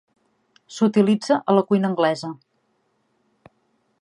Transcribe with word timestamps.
S'utilitza 0.77 1.37
a 1.39 1.55
la 1.59 1.65
cuina 1.73 1.91
anglesa. 1.93 2.33